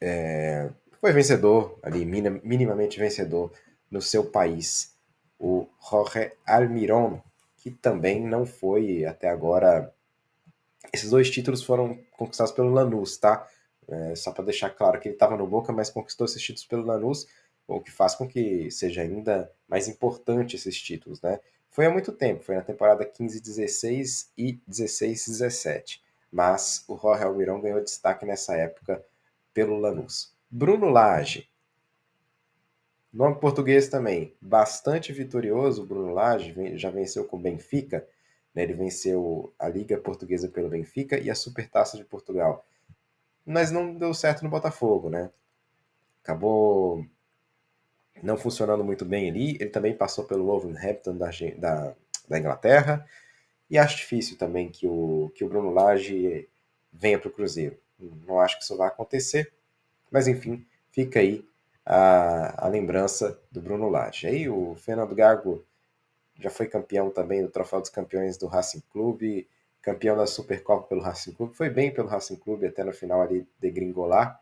é, 0.00 0.70
foi 1.00 1.12
vencedor 1.12 1.78
ali, 1.82 2.04
minimamente 2.04 2.98
vencedor 2.98 3.52
no 3.90 4.00
seu 4.00 4.24
país. 4.24 4.94
O 5.38 5.66
Jorge 5.90 6.32
Almiron, 6.46 7.20
que 7.58 7.70
também 7.70 8.24
não 8.24 8.46
foi 8.46 9.04
até 9.04 9.28
agora. 9.28 9.92
Esses 10.92 11.10
dois 11.10 11.30
títulos 11.30 11.62
foram 11.62 11.98
conquistados 12.16 12.52
pelo 12.52 12.70
Lanús, 12.72 13.18
tá? 13.18 13.46
É, 13.88 14.14
só 14.16 14.32
para 14.32 14.44
deixar 14.44 14.70
claro 14.70 14.98
que 14.98 15.08
ele 15.08 15.14
estava 15.14 15.36
no 15.36 15.46
Boca, 15.46 15.72
mas 15.72 15.90
conquistou 15.90 16.24
esses 16.24 16.42
títulos 16.42 16.66
pelo 16.66 16.84
Lanús, 16.84 17.26
o 17.66 17.80
que 17.80 17.90
faz 17.90 18.14
com 18.14 18.28
que 18.28 18.70
seja 18.70 19.02
ainda 19.02 19.50
mais 19.68 19.88
importante 19.88 20.56
esses 20.56 20.80
títulos, 20.80 21.20
né? 21.20 21.40
Foi 21.70 21.86
há 21.86 21.90
muito 21.90 22.12
tempo, 22.12 22.42
foi 22.42 22.54
na 22.54 22.62
temporada 22.62 23.04
15-16 23.04 24.28
e 24.36 24.58
16-17, 24.68 26.00
mas 26.32 26.84
o 26.88 26.96
Jorge 26.96 27.24
Almirão 27.24 27.60
ganhou 27.60 27.82
destaque 27.82 28.24
nessa 28.24 28.56
época 28.56 29.04
pelo 29.52 29.78
Lanús. 29.78 30.34
Bruno 30.50 30.88
Lage, 30.88 31.48
Nome 33.16 33.40
português 33.40 33.88
também, 33.88 34.36
bastante 34.38 35.10
vitorioso, 35.10 35.86
Bruno 35.86 36.12
Lage, 36.12 36.76
já 36.76 36.90
venceu 36.90 37.24
com 37.24 37.38
o 37.38 37.40
Benfica, 37.40 38.06
né? 38.54 38.62
ele 38.62 38.74
venceu 38.74 39.54
a 39.58 39.70
Liga 39.70 39.96
Portuguesa 39.96 40.48
pelo 40.48 40.68
Benfica 40.68 41.18
e 41.18 41.30
a 41.30 41.34
Supertaça 41.34 41.96
de 41.96 42.04
Portugal. 42.04 42.66
Mas 43.42 43.70
não 43.70 43.94
deu 43.94 44.12
certo 44.12 44.42
no 44.42 44.50
Botafogo, 44.50 45.08
né? 45.08 45.30
Acabou 46.22 47.06
não 48.22 48.36
funcionando 48.36 48.84
muito 48.84 49.04
bem 49.04 49.28
ali. 49.28 49.56
Ele 49.60 49.70
também 49.70 49.94
passou 49.94 50.24
pelo 50.24 50.44
Wolverhampton 50.46 51.16
da, 51.16 51.30
da, 51.58 51.94
da 52.28 52.38
Inglaterra. 52.38 53.06
E 53.68 53.78
acho 53.78 53.96
difícil 53.96 54.36
também 54.38 54.70
que 54.70 54.86
o, 54.86 55.30
que 55.34 55.44
o 55.44 55.48
Bruno 55.48 55.70
Lage 55.70 56.48
venha 56.92 57.18
para 57.18 57.28
o 57.28 57.32
Cruzeiro. 57.32 57.76
Não 58.26 58.40
acho 58.40 58.58
que 58.58 58.64
isso 58.64 58.76
vai 58.76 58.88
acontecer. 58.88 59.52
Mas 60.10 60.28
enfim, 60.28 60.64
fica 60.90 61.20
aí 61.20 61.44
a, 61.84 62.66
a 62.66 62.68
lembrança 62.68 63.38
do 63.50 63.60
Bruno 63.60 63.88
Lage. 63.88 64.26
Aí 64.26 64.48
o 64.48 64.74
Fernando 64.76 65.14
Gago 65.14 65.64
já 66.38 66.50
foi 66.50 66.66
campeão 66.66 67.10
também 67.10 67.42
do 67.42 67.50
Troféu 67.50 67.80
dos 67.80 67.90
Campeões 67.90 68.36
do 68.36 68.46
Racing 68.46 68.82
Clube, 68.92 69.48
campeão 69.80 70.16
da 70.16 70.26
Supercopa 70.26 70.86
pelo 70.86 71.00
Racing 71.00 71.32
Clube, 71.32 71.54
foi 71.54 71.70
bem 71.70 71.92
pelo 71.92 72.08
Racing 72.08 72.36
Clube 72.36 72.66
até 72.66 72.84
no 72.84 72.92
final 72.92 73.22
ali 73.22 73.46
de 73.58 73.70
gringolar, 73.70 74.40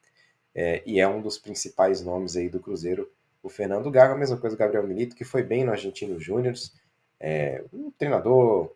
é, 0.54 0.82
e 0.86 1.00
é 1.00 1.06
um 1.06 1.20
dos 1.20 1.38
principais 1.38 2.00
nomes 2.00 2.36
aí 2.36 2.48
do 2.48 2.60
Cruzeiro, 2.60 3.10
o 3.44 3.50
Fernando 3.50 3.90
Gago, 3.90 4.14
a 4.14 4.16
mesma 4.16 4.38
coisa 4.38 4.56
o 4.56 4.58
Gabriel 4.58 4.86
Milito, 4.86 5.14
que 5.14 5.22
foi 5.22 5.42
bem 5.42 5.64
no 5.64 5.70
Argentino 5.70 6.18
Júnior, 6.18 6.54
é, 7.20 7.62
um 7.70 7.90
treinador 7.90 8.74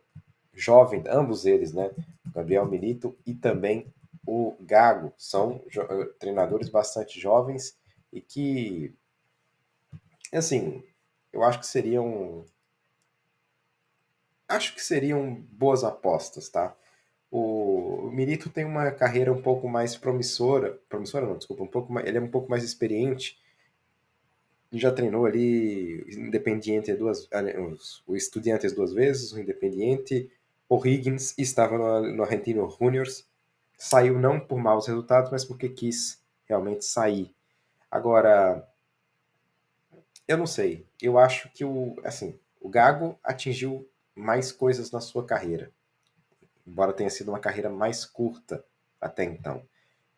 jovem, 0.53 1.03
ambos 1.09 1.47
eles, 1.47 1.73
né, 1.73 1.91
Gabriel 2.35 2.67
Milito 2.67 3.17
e 3.25 3.35
também 3.35 3.91
o 4.27 4.55
Gago, 4.61 5.11
são 5.17 5.65
treinadores 6.19 6.69
bastante 6.69 7.19
jovens, 7.19 7.79
e 8.13 8.21
que, 8.21 8.95
assim, 10.31 10.85
eu 11.33 11.43
acho 11.43 11.61
que 11.61 11.67
seriam. 11.67 12.45
Acho 14.47 14.75
que 14.75 14.83
seriam 14.83 15.35
boas 15.51 15.83
apostas, 15.83 16.49
tá? 16.51 16.77
O 17.31 18.11
Milito 18.13 18.51
tem 18.51 18.65
uma 18.65 18.91
carreira 18.91 19.33
um 19.33 19.41
pouco 19.41 19.67
mais 19.67 19.97
promissora, 19.97 20.79
promissora 20.89 21.27
não, 21.27 21.39
desculpa, 21.39 21.63
um 21.63 21.67
pouco 21.67 21.91
mais, 21.91 22.07
ele 22.07 22.19
é 22.19 22.21
um 22.21 22.31
pouco 22.31 22.51
mais 22.51 22.63
experiente, 22.65 23.39
já 24.73 24.93
treinou 24.93 25.25
ali 25.25 26.05
Independiente 26.09 26.93
duas, 26.95 27.29
o 28.07 28.15
Estudiantes 28.15 28.73
duas 28.73 28.93
vezes, 28.93 29.33
o 29.33 29.41
Independiente, 29.41 30.31
o 30.69 30.87
Higgins 30.87 31.35
estava 31.39 31.79
no, 31.79 32.17
no 32.17 32.23
Argentino 32.23 32.69
Juniors, 32.71 33.27
saiu 33.79 34.19
não 34.19 34.39
por 34.39 34.59
maus 34.59 34.87
resultados, 34.87 35.31
mas 35.31 35.45
porque 35.45 35.69
quis 35.69 36.21
realmente 36.47 36.85
sair. 36.85 37.35
Agora, 37.91 38.69
eu 40.27 40.37
não 40.37 40.47
sei. 40.47 40.87
Eu 41.01 41.19
acho 41.19 41.49
que 41.51 41.65
o, 41.65 41.97
assim, 42.05 42.39
o 42.61 42.69
Gago 42.69 43.19
atingiu 43.25 43.89
mais 44.15 44.53
coisas 44.53 44.91
na 44.91 45.01
sua 45.01 45.25
carreira. 45.25 45.71
Embora 46.67 46.93
tenha 46.93 47.09
sido 47.09 47.29
uma 47.31 47.39
carreira 47.41 47.71
mais 47.71 48.05
curta 48.05 48.63
até 49.01 49.25
então. 49.25 49.63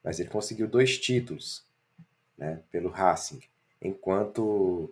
Mas 0.03 0.19
ele 0.19 0.31
conseguiu 0.31 0.67
dois 0.67 0.99
títulos 0.99 1.65
né, 2.37 2.61
pelo 2.73 2.89
Racing, 2.89 3.41
enquanto 3.81 4.91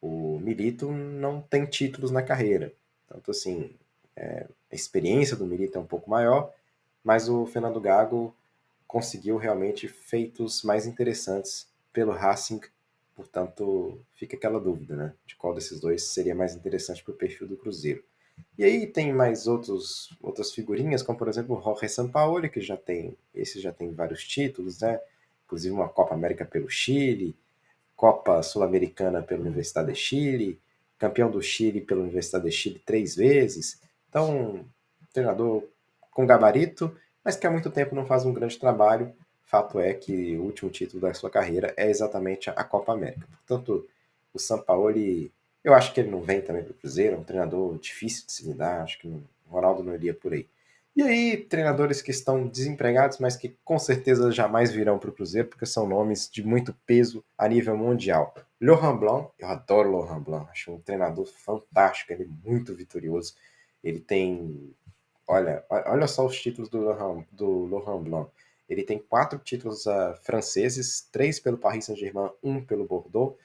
o 0.00 0.38
Milito 0.38 0.90
não 0.90 1.40
tem 1.40 1.66
títulos 1.66 2.10
na 2.10 2.22
carreira. 2.22 2.72
Tanto 3.08 3.30
assim, 3.30 3.74
é, 4.16 4.46
a 4.70 4.74
experiência 4.74 5.36
do 5.36 5.46
Milito 5.46 5.76
é 5.76 5.80
um 5.80 5.86
pouco 5.86 6.08
maior, 6.08 6.52
mas 7.04 7.28
o 7.28 7.46
Fernando 7.46 7.80
Gago 7.80 8.34
conseguiu 8.86 9.36
realmente 9.36 9.88
feitos 9.88 10.62
mais 10.62 10.86
interessantes 10.86 11.68
pelo 11.92 12.12
Racing, 12.12 12.60
portanto, 13.14 13.98
fica 14.14 14.36
aquela 14.36 14.60
dúvida, 14.60 14.96
né? 14.96 15.14
De 15.26 15.36
qual 15.36 15.54
desses 15.54 15.80
dois 15.80 16.04
seria 16.04 16.34
mais 16.34 16.54
interessante 16.54 17.02
para 17.02 17.12
o 17.12 17.16
perfil 17.16 17.46
do 17.46 17.56
Cruzeiro. 17.56 18.02
E 18.56 18.64
aí 18.64 18.86
tem 18.86 19.12
mais 19.12 19.46
outros, 19.46 20.16
outras 20.22 20.52
figurinhas, 20.52 21.02
como 21.02 21.18
por 21.18 21.28
exemplo 21.28 21.56
o 21.56 21.62
Jorge 21.62 21.88
Sampaoli, 21.88 22.48
que 22.48 22.60
já 22.60 22.76
tem, 22.76 23.16
esse 23.34 23.60
já 23.60 23.72
tem 23.72 23.92
vários 23.92 24.26
títulos, 24.26 24.80
né? 24.80 25.00
Inclusive 25.46 25.74
uma 25.74 25.88
Copa 25.88 26.14
América 26.14 26.44
pelo 26.44 26.68
Chile, 26.68 27.34
Copa 28.00 28.42
Sul-Americana 28.42 29.22
pela 29.22 29.42
Universidade 29.42 29.92
de 29.92 29.98
Chile, 29.98 30.58
campeão 30.98 31.30
do 31.30 31.42
Chile 31.42 31.82
pela 31.82 32.00
Universidade 32.00 32.44
de 32.44 32.50
Chile 32.50 32.82
três 32.84 33.14
vezes. 33.14 33.78
Então, 34.08 34.64
treinador 35.12 35.64
com 36.10 36.26
gabarito, 36.26 36.96
mas 37.22 37.36
que 37.36 37.46
há 37.46 37.50
muito 37.50 37.70
tempo 37.70 37.94
não 37.94 38.06
faz 38.06 38.24
um 38.24 38.32
grande 38.32 38.58
trabalho 38.58 39.12
fato 39.50 39.80
é 39.80 39.92
que 39.92 40.36
o 40.36 40.44
último 40.44 40.70
título 40.70 41.02
da 41.02 41.12
sua 41.12 41.28
carreira 41.28 41.74
é 41.76 41.90
exatamente 41.90 42.48
a 42.48 42.62
Copa 42.62 42.92
América. 42.92 43.26
Portanto, 43.44 43.84
o 44.32 44.38
Sampaoli, 44.38 45.32
eu 45.64 45.74
acho 45.74 45.92
que 45.92 45.98
ele 45.98 46.10
não 46.10 46.22
vem 46.22 46.40
também 46.40 46.62
para 46.62 46.70
o 46.70 46.74
Cruzeiro, 46.74 47.16
é 47.16 47.18
um 47.18 47.24
treinador 47.24 47.76
difícil 47.78 48.26
de 48.26 48.32
se 48.32 48.46
lidar, 48.46 48.82
acho 48.82 49.00
que 49.00 49.08
o 49.08 49.22
Ronaldo 49.50 49.82
não 49.82 49.92
iria 49.92 50.14
por 50.14 50.32
aí. 50.32 50.46
E 50.96 51.02
aí, 51.02 51.36
treinadores 51.36 52.02
que 52.02 52.10
estão 52.10 52.48
desempregados, 52.48 53.18
mas 53.18 53.36
que 53.36 53.56
com 53.64 53.78
certeza 53.78 54.32
jamais 54.32 54.72
virão 54.72 54.98
para 54.98 55.10
o 55.10 55.12
Cruzeiro, 55.12 55.48
porque 55.48 55.64
são 55.64 55.86
nomes 55.86 56.28
de 56.28 56.44
muito 56.44 56.74
peso 56.84 57.24
a 57.38 57.48
nível 57.48 57.76
mundial. 57.76 58.34
Laurent 58.60 58.98
Blanc, 58.98 59.30
eu 59.38 59.48
adoro 59.48 59.92
Laurent 59.92 60.20
Blanc, 60.20 60.50
acho 60.50 60.72
um 60.72 60.80
treinador 60.80 61.26
fantástico, 61.26 62.12
ele 62.12 62.24
é 62.24 62.48
muito 62.48 62.74
vitorioso. 62.74 63.34
Ele 63.82 64.00
tem. 64.00 64.74
Olha, 65.26 65.64
olha 65.70 66.06
só 66.06 66.26
os 66.26 66.38
títulos 66.38 66.68
do 66.68 66.80
Laurent, 66.80 67.24
do 67.30 67.66
Laurent 67.66 68.02
Blanc. 68.02 68.30
Ele 68.68 68.82
tem 68.82 68.98
quatro 68.98 69.38
títulos 69.38 69.86
uh, 69.86 70.14
franceses, 70.22 71.08
três 71.10 71.40
pelo 71.40 71.56
Paris 71.56 71.86
Saint-Germain, 71.86 72.30
um 72.42 72.64
pelo 72.64 72.86
Bordeaux. 72.86 73.36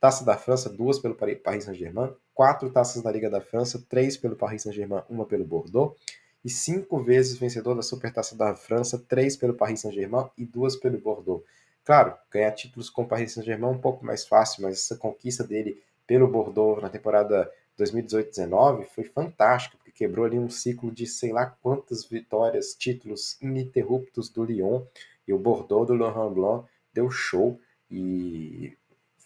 Taça 0.00 0.24
da 0.24 0.36
França, 0.36 0.68
duas 0.68 0.98
pelo 0.98 1.14
Paris 1.14 1.64
Saint-Germain. 1.64 2.14
Quatro 2.34 2.70
taças 2.70 3.02
da 3.02 3.10
Liga 3.10 3.30
da 3.30 3.40
França, 3.40 3.84
três 3.88 4.16
pelo 4.16 4.36
Paris 4.36 4.62
Saint-Germain, 4.62 5.02
uma 5.08 5.26
pelo 5.26 5.44
Bordeaux. 5.44 5.96
E 6.44 6.50
cinco 6.50 7.02
vezes 7.02 7.38
vencedor 7.38 7.74
da 7.74 7.82
Supertaça 7.82 8.36
da 8.36 8.54
França, 8.54 8.98
três 8.98 9.36
pelo 9.36 9.54
Paris 9.54 9.80
Saint-Germain 9.80 10.28
e 10.36 10.44
duas 10.44 10.76
pelo 10.76 10.98
Bordeaux. 10.98 11.44
Claro, 11.84 12.14
ganhar 12.30 12.52
títulos 12.52 12.90
com 12.90 13.02
o 13.02 13.08
Paris 13.08 13.32
Saint-Germain 13.32 13.68
é 13.68 13.76
um 13.76 13.80
pouco 13.80 14.04
mais 14.04 14.26
fácil, 14.26 14.62
mas 14.62 14.78
essa 14.78 14.96
conquista 14.96 15.42
dele 15.42 15.82
pelo 16.06 16.28
Bordeaux 16.28 16.80
na 16.82 16.88
temporada 16.88 17.50
2018-19 17.78 18.84
foi 18.86 19.04
fantástica, 19.04 19.76
porque 19.76 19.92
quebrou 19.92 20.26
ali 20.26 20.38
um 20.38 20.50
ciclo 20.50 20.90
de 20.90 21.06
sei 21.06 21.32
lá 21.32 21.46
quantas 21.46 22.04
vitórias, 22.04 22.74
títulos 22.74 23.40
ininterruptos 23.40 24.28
do 24.28 24.44
Lyon, 24.44 24.82
e 25.26 25.32
o 25.32 25.38
Bordeaux 25.38 25.86
do 25.86 25.94
Laurent 25.94 26.34
Blanc 26.34 26.68
deu 26.92 27.10
show, 27.10 27.60
e 27.90 28.76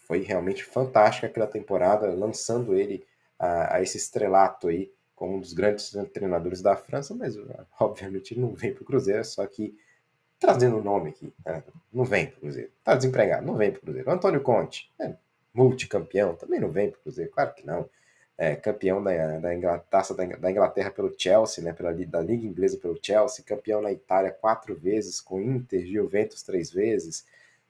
foi 0.07 0.19
realmente 0.19 0.63
fantástica 0.63 1.27
aquela 1.27 1.47
temporada, 1.47 2.13
lançando 2.13 2.75
ele 2.75 3.05
a, 3.39 3.77
a 3.77 3.81
esse 3.81 3.97
estrelato 3.97 4.67
aí, 4.67 4.91
um 5.29 5.39
dos 5.39 5.53
grandes 5.53 5.91
treinadores 6.13 6.61
da 6.61 6.75
França, 6.75 7.13
mas 7.13 7.35
obviamente 7.79 8.33
ele 8.33 8.41
não 8.41 8.53
vem 8.53 8.73
para 8.73 8.83
o 8.83 8.85
Cruzeiro, 8.85 9.23
só 9.23 9.45
que 9.45 9.77
trazendo 10.39 10.77
o 10.77 10.83
nome 10.83 11.11
aqui, 11.11 11.33
né? 11.45 11.63
não 11.91 12.03
vem 12.03 12.27
para 12.27 12.37
o 12.37 12.41
Cruzeiro, 12.41 12.71
está 12.77 12.95
desempregado, 12.95 13.45
não 13.45 13.55
vem 13.55 13.71
para 13.71 13.79
o 13.79 13.81
Cruzeiro. 13.81 14.11
Antônio 14.11 14.41
Conte, 14.41 14.91
é 14.99 15.15
multicampeão, 15.53 16.35
também 16.35 16.59
não 16.59 16.69
vem 16.69 16.89
para 16.89 16.99
o 16.99 17.01
Cruzeiro, 17.03 17.31
claro 17.31 17.53
que 17.53 17.65
não. 17.65 17.89
é, 18.37 18.55
campeão 18.55 19.01
da, 19.01 19.39
da 19.39 19.79
taça 19.79 20.13
da, 20.13 20.51
Inglaterra 20.51 20.91
pelo 20.91 21.13
Chelsea, 21.17 21.63
né, 21.63 21.71
pela 21.71 21.93
da 21.93 22.19
Liga 22.19 22.45
Inglesa 22.45 22.77
pelo 22.77 22.99
Chelsea, 23.01 23.45
campeão 23.45 23.81
na 23.81 23.91
Itália 23.91 24.31
quatro 24.31 24.75
vezes, 24.75 25.21
com 25.21 25.41
Inter, 25.41 25.85
Juventus 25.85 26.41
três 26.41 26.71
vezes, 26.71 27.25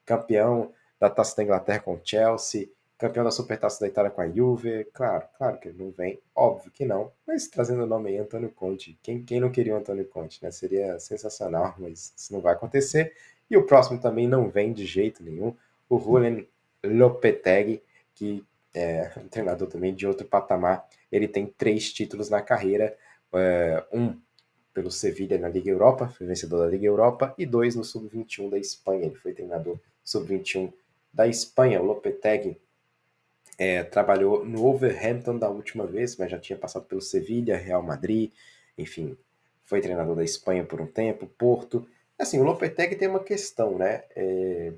campeão 0.06 0.74
da 1.00 1.10
taça 1.10 1.36
da 1.36 1.44
Inglaterra 1.44 1.80
com 1.80 2.00
Chelsea, 2.04 2.70
campeão 2.98 3.24
da 3.24 3.32
Supertaça 3.32 3.82
da 3.82 3.88
Itália 3.88 4.12
com 4.12 4.22
a 4.22 4.30
Juve, 4.30 4.86
claro, 4.94 5.26
claro 5.38 5.60
que 5.60 5.70
ele 5.70 5.84
não 5.84 5.92
vem, 5.92 6.20
óbvio 6.36 6.72
que 6.72 6.86
não, 6.86 7.12
mas 7.28 7.48
trazendo 7.48 7.84
o 7.84 7.88
nome 7.88 8.10
aí, 8.10 8.18
Antônio 8.18 8.50
Conte, 8.50 8.98
quem, 9.04 9.24
quem 9.24 9.40
não 9.40 9.52
queria 9.52 9.74
o 9.74 9.78
Antônio 9.78 10.06
Conte, 10.06 10.42
né, 10.44 10.52
seria 10.52 11.00
sensacional, 11.00 11.76
mas 11.80 12.14
isso 12.16 12.32
não 12.32 12.40
vai 12.40 12.54
acontecer, 12.54 13.14
e 13.50 13.58
o 13.58 13.66
próximo 13.66 14.00
também 14.00 14.28
não 14.28 14.50
vem 14.50 14.72
de 14.72 14.86
jeito 14.86 15.24
nenhum, 15.24 15.56
o 15.90 16.00
Julian 16.00 16.46
Lopetegui, 16.84 17.82
que 18.16 18.44
é 18.74 19.12
um 19.18 19.28
treinador 19.28 19.68
também 19.68 19.94
de 19.94 20.08
outro 20.08 20.26
patamar. 20.26 20.88
Ele 21.12 21.28
tem 21.28 21.46
três 21.46 21.94
títulos 21.94 22.30
na 22.30 22.42
carreira, 22.42 22.98
é, 23.34 23.84
um 23.92 24.18
pelo 24.74 24.90
Sevilha 24.90 25.38
na 25.38 25.48
Liga 25.48 25.70
Europa, 25.70 26.08
foi 26.08 26.26
vencedor 26.26 26.60
da 26.60 26.68
Liga 26.68 26.86
Europa, 26.86 27.34
e 27.38 27.46
dois 27.46 27.76
no 27.76 27.84
Sub-21 27.84 28.50
da 28.50 28.58
Espanha. 28.58 29.06
Ele 29.06 29.16
foi 29.16 29.34
treinador 29.34 29.80
Sub-21 30.04 30.74
da 31.14 31.28
Espanha. 31.28 31.80
O 31.80 31.86
Lopetegui 31.86 32.58
é, 33.58 33.84
trabalhou 33.84 34.46
no 34.46 34.60
Wolverhampton 34.60 35.38
da 35.38 35.50
última 35.50 35.86
vez, 35.86 36.16
mas 36.18 36.32
já 36.32 36.40
tinha 36.40 36.58
passado 36.58 36.86
pelo 36.86 37.02
Sevilha, 37.02 37.58
Real 37.58 37.84
Madrid, 37.84 38.32
enfim, 38.78 39.18
foi 39.64 39.82
treinador 39.82 40.16
da 40.16 40.24
Espanha 40.24 40.64
por 40.64 40.82
um 40.82 40.88
tempo, 40.88 41.28
Porto. 41.28 41.88
Assim, 42.18 42.40
o 42.40 42.44
Lopetegui 42.44 42.96
tem 42.96 43.08
uma 43.08 43.24
questão, 43.24 43.78
né? 43.78 44.04
É... 44.16 44.74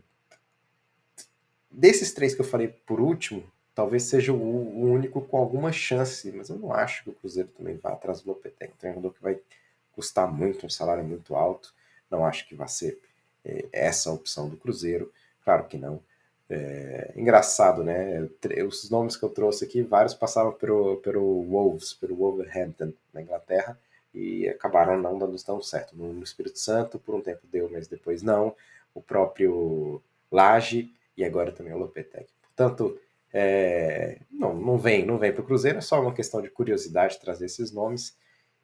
Desses 1.69 2.13
três 2.13 2.33
que 2.33 2.41
eu 2.41 2.45
falei 2.45 2.69
por 2.69 3.01
último, 3.01 3.43
talvez 3.73 4.03
seja 4.03 4.31
o, 4.31 4.37
o, 4.37 4.91
único 4.91 5.21
com 5.21 5.37
alguma 5.37 5.71
chance, 5.71 6.31
mas 6.31 6.49
eu 6.49 6.57
não 6.57 6.71
acho 6.71 7.03
que 7.03 7.09
o 7.09 7.13
Cruzeiro 7.13 7.49
também 7.49 7.75
vá 7.75 7.91
atrás 7.91 8.21
do 8.21 8.29
Lopetegui, 8.29 8.73
um 8.73 8.77
treinador 8.77 9.11
que 9.11 9.21
vai 9.21 9.37
custar 9.91 10.31
muito, 10.31 10.65
um 10.65 10.69
salário 10.69 11.03
muito 11.03 11.35
alto, 11.35 11.73
não 12.09 12.25
acho 12.25 12.47
que 12.47 12.55
vai 12.55 12.67
ser 12.67 12.99
é, 13.43 13.65
essa 13.73 14.09
a 14.09 14.13
opção 14.13 14.47
do 14.47 14.57
Cruzeiro, 14.57 15.11
claro 15.43 15.65
que 15.65 15.77
não. 15.77 16.01
É, 16.49 17.13
engraçado, 17.15 17.83
né? 17.83 18.27
Os 18.67 18.89
nomes 18.89 19.17
que 19.17 19.23
eu 19.23 19.29
trouxe 19.29 19.65
aqui, 19.65 19.81
vários 19.81 20.13
passavam 20.13 20.53
pelo, 20.53 20.97
pelo 20.97 21.43
Wolves, 21.43 21.93
pelo 21.93 22.15
Wolverhampton, 22.15 22.93
na 23.13 23.21
Inglaterra, 23.21 23.79
e 24.13 24.47
acabaram 24.47 25.01
não 25.01 25.17
dando 25.17 25.35
tão 25.43 25.61
certo. 25.61 25.95
No, 25.95 26.23
Espírito 26.23 26.59
Santo, 26.59 26.99
por 26.99 27.15
um 27.15 27.21
tempo 27.21 27.41
deu, 27.51 27.69
mas 27.71 27.87
depois 27.87 28.21
não. 28.21 28.55
O 28.93 29.01
próprio 29.01 30.01
Laje 30.31 30.93
e 31.17 31.23
agora 31.23 31.51
também 31.51 31.73
o 31.73 31.77
Lopetegui. 31.77 32.27
Portanto, 32.55 32.97
é, 33.33 34.19
não, 34.31 34.53
não 34.55 34.77
vem, 34.77 35.05
não 35.05 35.17
vem 35.17 35.33
para 35.33 35.41
o 35.41 35.45
Cruzeiro, 35.45 35.79
é 35.79 35.81
só 35.81 35.99
uma 35.99 36.13
questão 36.13 36.41
de 36.41 36.49
curiosidade 36.49 37.19
trazer 37.19 37.45
esses 37.45 37.71
nomes. 37.71 38.15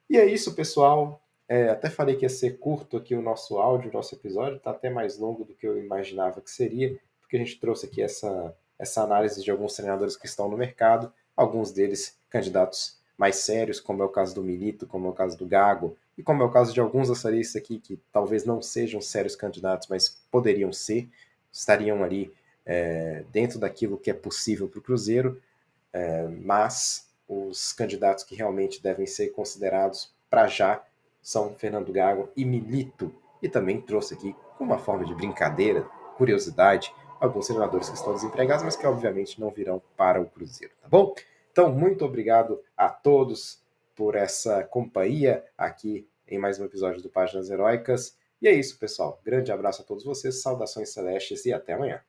E 0.09 0.17
é 0.17 0.25
isso, 0.25 0.55
pessoal. 0.55 1.21
É, 1.47 1.69
até 1.69 1.89
falei 1.89 2.15
que 2.15 2.23
ia 2.23 2.29
ser 2.29 2.57
curto 2.59 2.95
aqui 2.95 3.13
o 3.13 3.21
nosso 3.21 3.57
áudio, 3.57 3.89
o 3.89 3.93
nosso 3.93 4.15
episódio, 4.15 4.55
está 4.55 4.71
até 4.71 4.89
mais 4.89 5.17
longo 5.17 5.43
do 5.43 5.53
que 5.53 5.67
eu 5.67 5.77
imaginava 5.77 6.39
que 6.39 6.49
seria, 6.49 6.97
porque 7.31 7.37
a 7.37 7.45
gente 7.45 7.61
trouxe 7.61 7.85
aqui 7.85 8.01
essa, 8.01 8.53
essa 8.77 9.01
análise 9.01 9.41
de 9.41 9.49
alguns 9.49 9.73
treinadores 9.73 10.17
que 10.17 10.25
estão 10.25 10.49
no 10.49 10.57
mercado, 10.57 11.13
alguns 11.33 11.71
deles 11.71 12.17
candidatos 12.29 12.99
mais 13.17 13.37
sérios, 13.37 13.79
como 13.79 14.03
é 14.03 14.05
o 14.05 14.09
caso 14.09 14.35
do 14.35 14.43
Milito, 14.43 14.85
como 14.85 15.07
é 15.07 15.11
o 15.11 15.13
caso 15.13 15.37
do 15.37 15.45
Gago, 15.45 15.97
e 16.17 16.23
como 16.23 16.43
é 16.43 16.45
o 16.45 16.51
caso 16.51 16.73
de 16.73 16.81
alguns 16.81 17.09
açaristas 17.09 17.61
aqui 17.61 17.79
que 17.79 17.97
talvez 18.11 18.43
não 18.43 18.61
sejam 18.61 18.99
sérios 18.99 19.33
candidatos, 19.33 19.87
mas 19.87 20.21
poderiam 20.29 20.73
ser, 20.73 21.07
estariam 21.49 22.03
ali 22.03 22.33
é, 22.65 23.23
dentro 23.31 23.57
daquilo 23.57 23.97
que 23.97 24.11
é 24.11 24.13
possível 24.13 24.67
para 24.67 24.79
o 24.79 24.83
Cruzeiro, 24.83 25.41
é, 25.93 26.27
mas 26.27 27.07
os 27.29 27.71
candidatos 27.71 28.25
que 28.25 28.35
realmente 28.35 28.83
devem 28.83 29.07
ser 29.07 29.29
considerados 29.29 30.11
para 30.29 30.47
já 30.47 30.83
são 31.21 31.55
Fernando 31.55 31.93
Gago 31.93 32.27
e 32.35 32.43
Milito. 32.43 33.15
E 33.41 33.47
também 33.47 33.79
trouxe 33.79 34.15
aqui, 34.15 34.35
com 34.57 34.65
uma 34.65 34.77
forma 34.77 35.05
de 35.05 35.15
brincadeira, 35.15 35.87
curiosidade, 36.17 36.93
alguns 37.21 37.45
treinadores 37.45 37.87
que 37.87 37.95
estão 37.95 38.13
desempregados, 38.13 38.63
mas 38.63 38.75
que 38.75 38.85
obviamente 38.85 39.39
não 39.39 39.51
virão 39.51 39.81
para 39.95 40.19
o 40.19 40.25
Cruzeiro, 40.25 40.73
tá 40.81 40.89
bom? 40.89 41.13
Então, 41.51 41.71
muito 41.71 42.03
obrigado 42.03 42.59
a 42.75 42.89
todos 42.89 43.61
por 43.95 44.15
essa 44.15 44.63
companhia 44.63 45.45
aqui 45.55 46.09
em 46.27 46.39
mais 46.39 46.59
um 46.59 46.65
episódio 46.65 47.01
do 47.01 47.09
Páginas 47.09 47.51
Heróicas. 47.51 48.17
E 48.41 48.47
é 48.47 48.51
isso, 48.51 48.79
pessoal. 48.79 49.21
Grande 49.23 49.51
abraço 49.51 49.83
a 49.83 49.85
todos 49.85 50.03
vocês, 50.03 50.41
saudações 50.41 50.91
celestes 50.91 51.45
e 51.45 51.53
até 51.53 51.73
amanhã. 51.73 52.01